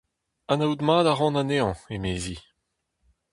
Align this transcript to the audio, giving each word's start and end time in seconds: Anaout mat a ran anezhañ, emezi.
Anaout 0.51 0.81
mat 0.87 1.05
a 1.11 1.13
ran 1.19 1.39
anezhañ, 1.41 1.77
emezi. 1.95 2.37